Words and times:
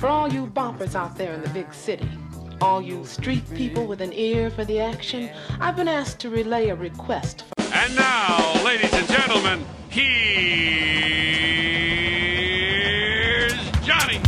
For 0.00 0.08
all 0.08 0.32
you 0.32 0.46
boppers 0.46 0.94
out 0.94 1.18
there 1.18 1.34
in 1.34 1.42
the 1.42 1.50
big 1.50 1.74
city, 1.74 2.08
all 2.62 2.80
you 2.80 3.04
street 3.04 3.44
people 3.54 3.86
with 3.86 4.00
an 4.00 4.14
ear 4.14 4.48
for 4.48 4.64
the 4.64 4.80
action, 4.80 5.28
I've 5.60 5.76
been 5.76 5.88
asked 5.88 6.20
to 6.20 6.30
relay 6.30 6.70
a 6.70 6.74
request. 6.74 7.42
For- 7.42 7.74
and 7.74 7.94
now, 7.94 8.64
ladies 8.64 8.94
and 8.94 9.06
gentlemen, 9.06 9.62
here's 9.90 10.32
Johnny. 13.82 14.22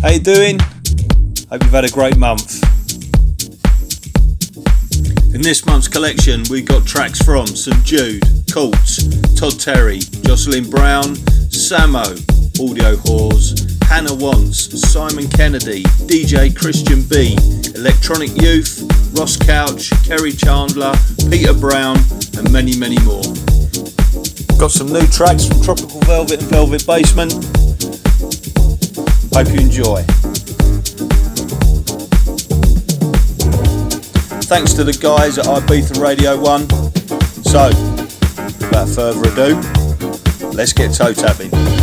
How 0.00 0.08
you 0.08 0.20
doing? 0.20 0.58
Hope 1.50 1.64
you've 1.64 1.72
had 1.72 1.84
a 1.84 1.90
great 1.90 2.16
month. 2.16 2.62
In 5.34 5.42
this 5.42 5.66
month's 5.66 5.88
collection, 5.88 6.44
we 6.48 6.62
got 6.62 6.86
tracks 6.86 7.20
from 7.20 7.48
St 7.48 7.84
Jude, 7.84 8.22
Colts, 8.52 9.02
Todd 9.34 9.58
Terry, 9.58 9.98
Jocelyn 9.98 10.70
Brown, 10.70 11.16
Samo, 11.50 12.06
Audio 12.60 12.94
Whores, 13.02 13.82
Hannah 13.82 14.14
Wants, 14.14 14.80
Simon 14.92 15.28
Kennedy, 15.28 15.82
DJ 16.06 16.56
Christian 16.56 17.02
B, 17.02 17.36
Electronic 17.74 18.30
Youth, 18.40 18.86
Ross 19.18 19.36
Couch, 19.36 19.90
Kerri 20.06 20.38
Chandler, 20.38 20.94
Peter 21.32 21.52
Brown, 21.52 21.96
and 22.38 22.48
many, 22.52 22.76
many 22.78 22.98
more. 23.00 23.24
Got 24.56 24.70
some 24.70 24.92
new 24.92 25.06
tracks 25.08 25.48
from 25.48 25.60
Tropical 25.62 25.98
Velvet 26.02 26.42
and 26.42 26.48
Velvet 26.48 26.86
Basement. 26.86 27.32
Hope 29.34 29.48
you 29.48 29.58
enjoy. 29.58 30.19
Thanks 34.50 34.72
to 34.72 34.82
the 34.82 34.92
guys 34.92 35.38
at 35.38 35.44
Ibiza 35.44 36.02
Radio 36.02 36.36
1. 36.36 36.68
So, 37.44 37.68
without 38.66 38.88
further 38.88 39.30
ado, 39.30 39.60
let's 40.56 40.72
get 40.72 40.92
toe 40.92 41.12
tapping. 41.12 41.79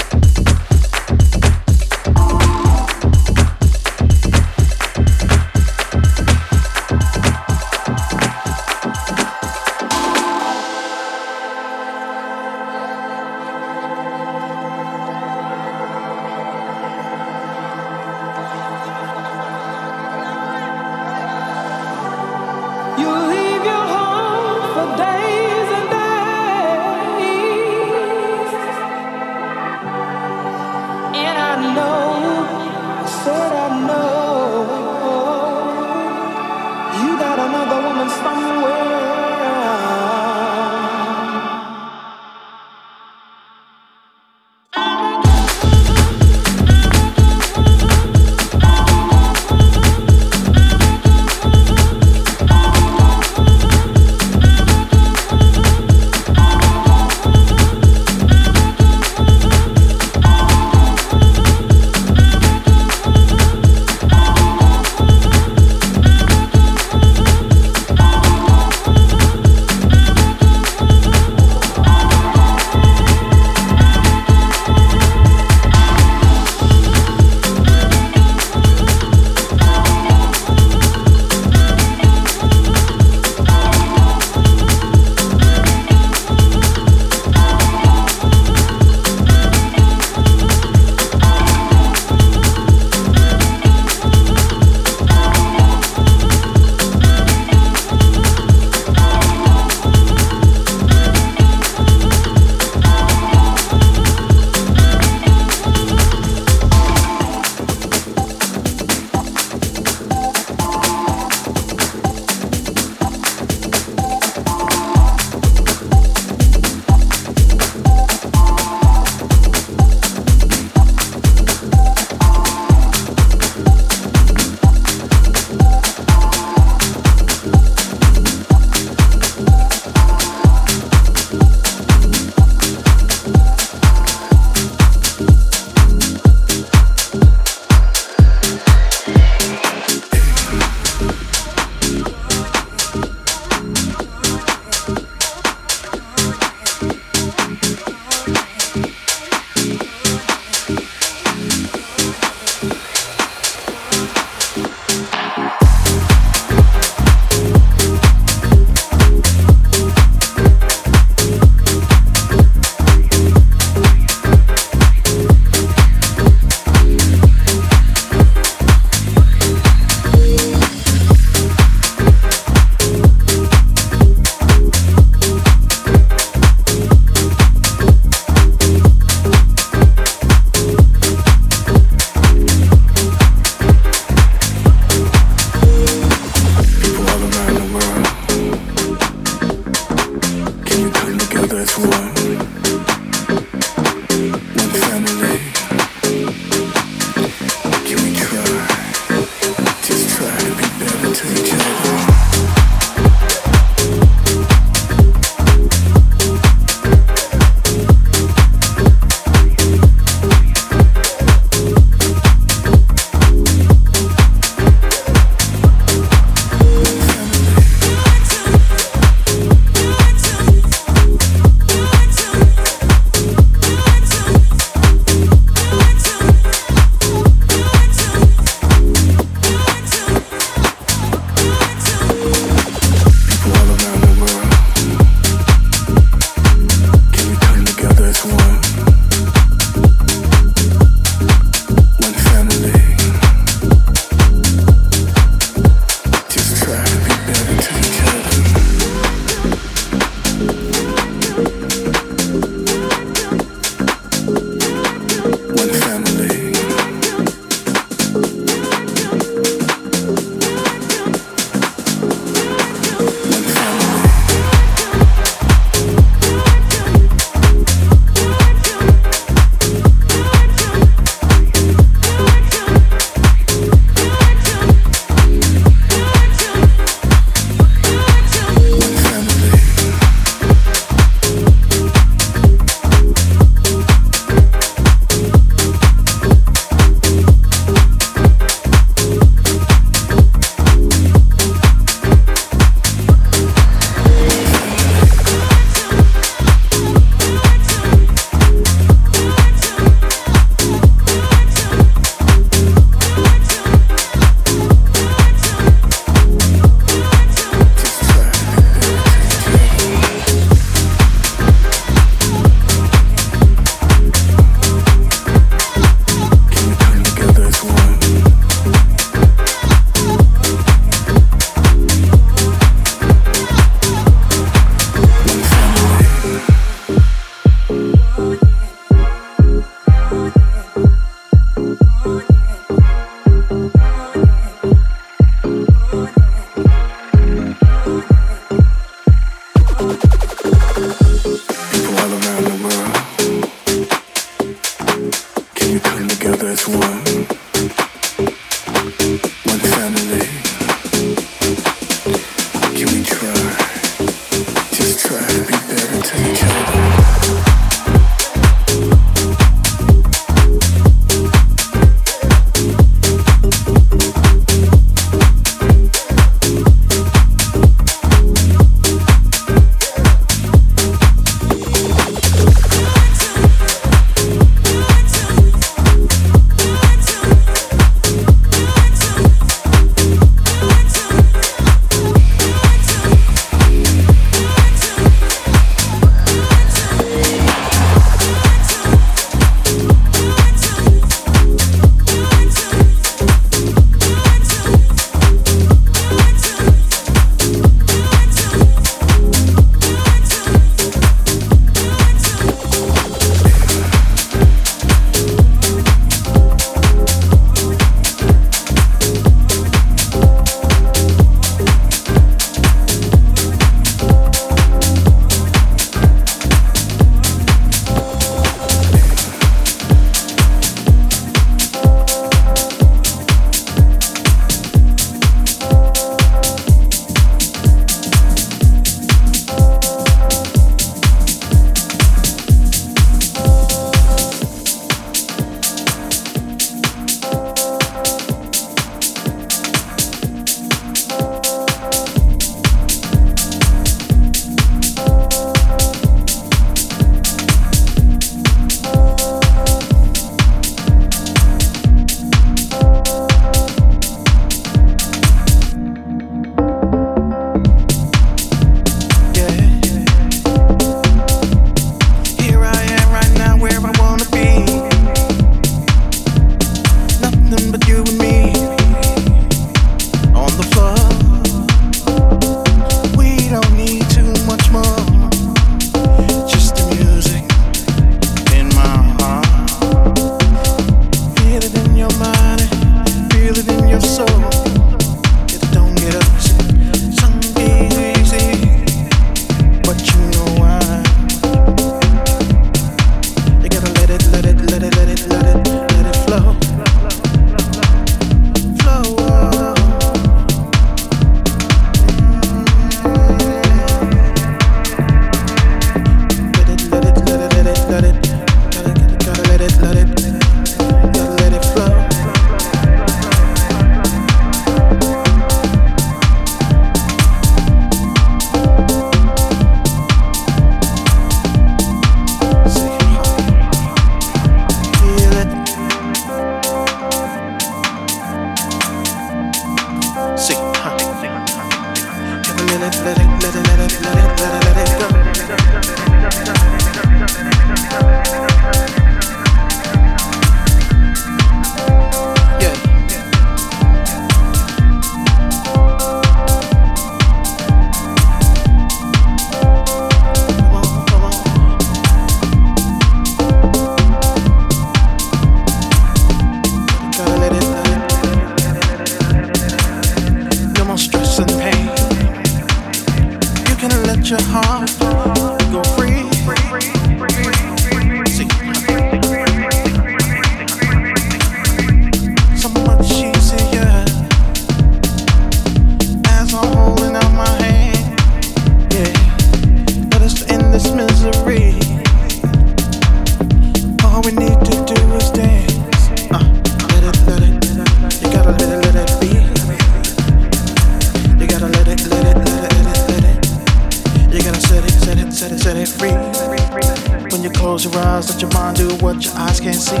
Let 598.02 598.40
your 598.40 598.50
mind 598.52 598.76
do 598.76 598.88
what 598.96 599.24
your 599.24 599.32
eyes 599.34 599.60
can't 599.60 599.76
see. 599.76 599.94
You 599.94 600.00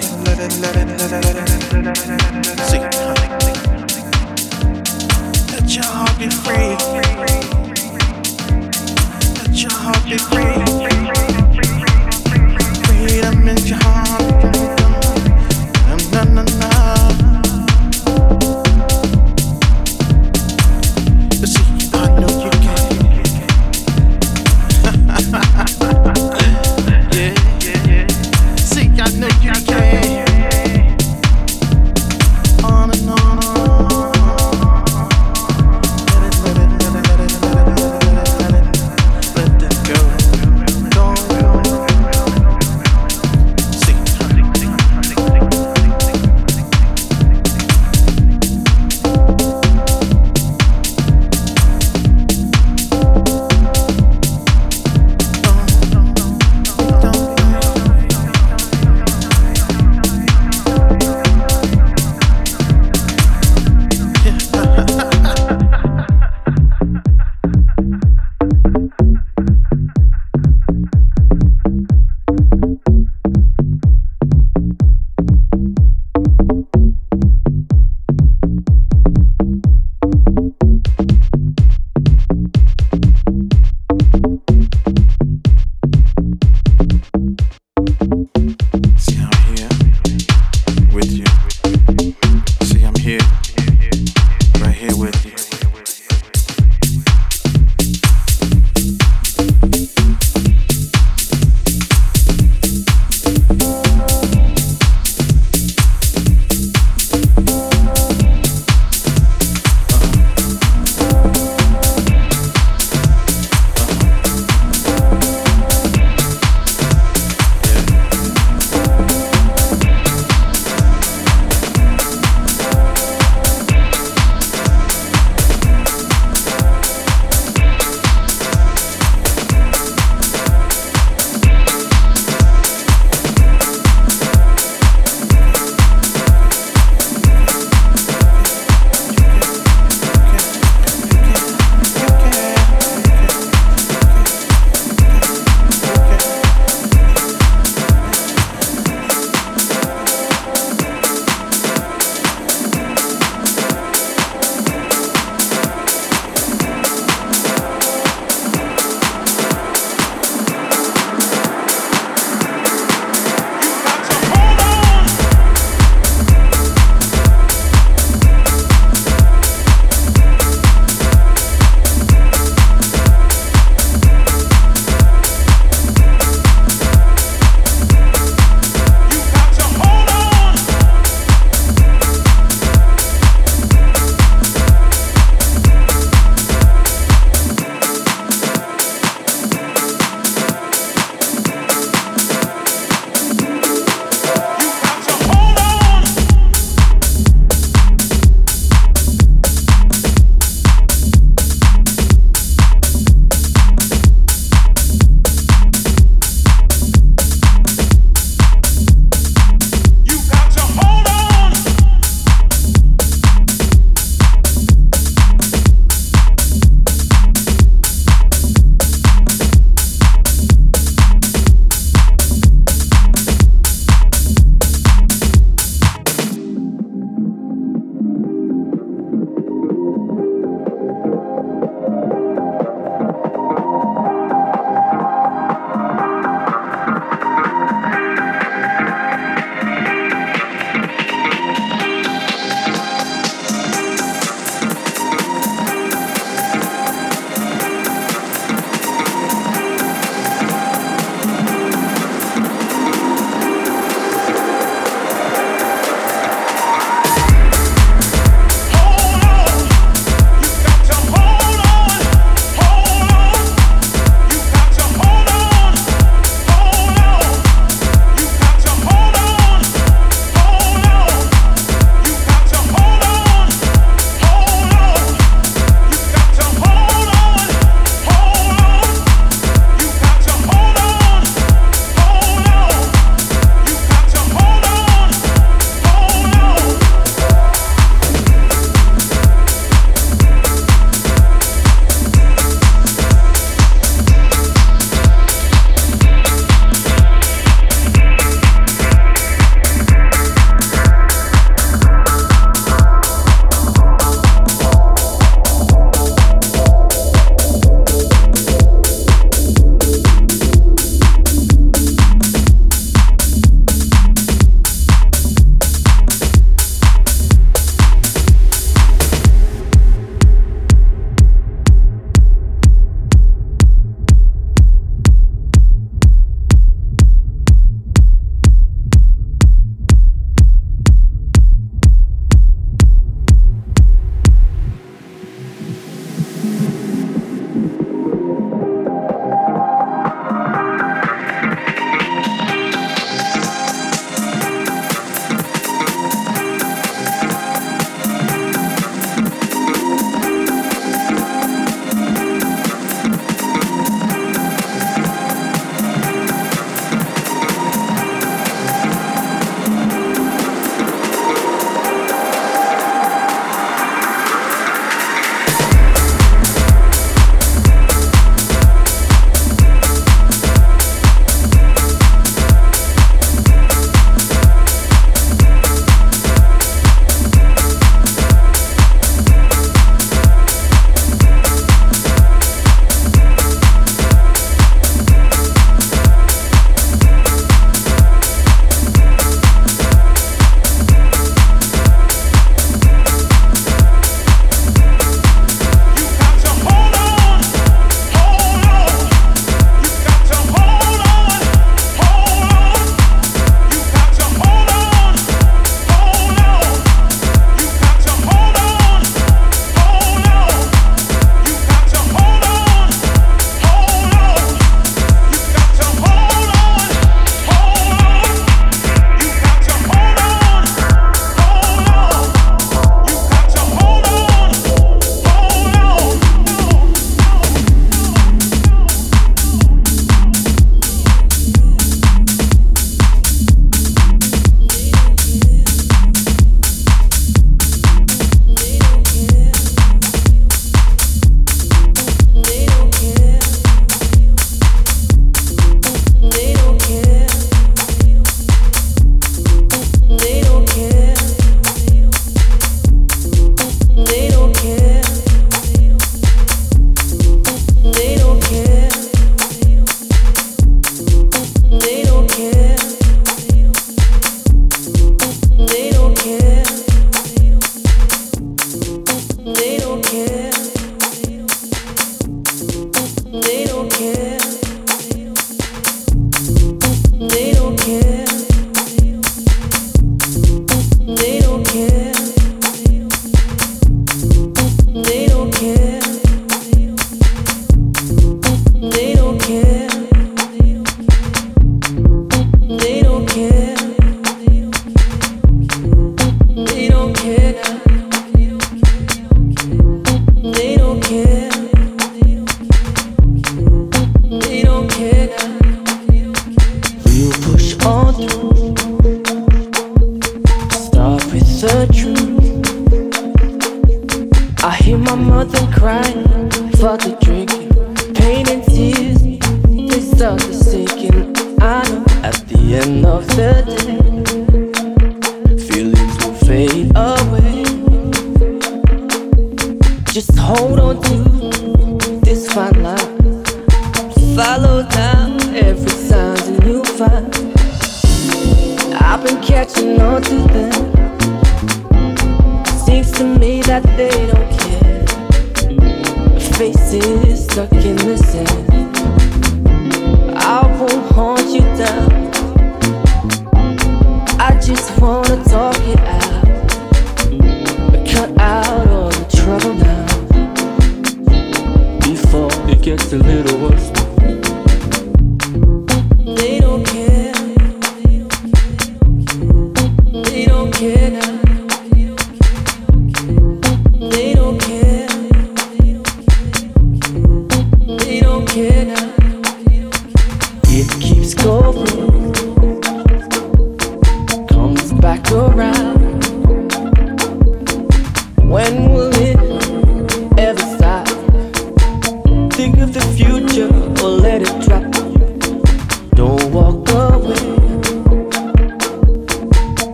gotta 0.00 0.22
let 0.24 0.38
it, 0.38 0.52
let 0.60 0.76
it, 0.76 0.86
let 0.86 1.12
it, 1.12 1.24
let 1.24 1.36
it, 1.36 1.46
let 1.46 1.98
it, 2.48 2.60
see. 2.60 2.78
Let 5.52 5.74
your 5.74 5.84
heart 5.84 6.18
be 6.18 6.28
free. 6.30 6.76
Let 9.36 9.54
your 9.62 9.72
heart 9.72 10.04
be 10.04 10.18
free. 10.18 10.54
Freedom 12.84 13.48
in 13.48 13.56
your 13.66 13.78
heart. 13.82 14.05